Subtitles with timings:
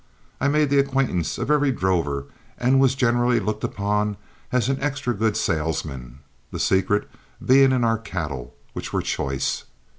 [0.39, 2.25] I made the acquaintance of every drover
[2.57, 4.17] and was generally looked upon
[4.51, 7.07] as an extra good salesman, the secret
[7.45, 9.65] being in our cattle, which were choice.